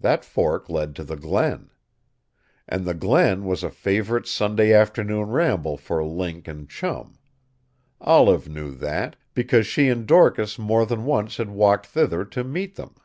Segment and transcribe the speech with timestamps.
[0.00, 1.70] That fork led to the Glen.
[2.68, 7.16] And the Glen was a favorite Sunday afternoon ramble for Link and Chum.
[7.98, 12.74] Olive knew that, because she and Dorcas more than once had walked thither to meet
[12.74, 12.96] them.